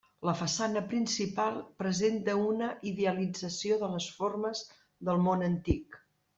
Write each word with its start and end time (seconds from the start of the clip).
La 0.27 0.33
façana 0.37 0.81
principal 0.93 1.59
presenta 1.83 2.35
una 2.47 2.71
idealització 2.93 3.79
de 3.85 3.93
les 3.95 4.11
formes 4.19 4.67
del 5.11 5.25
món 5.31 5.49
antic. 5.53 6.05